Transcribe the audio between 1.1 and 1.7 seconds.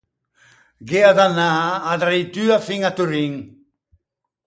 d’anâ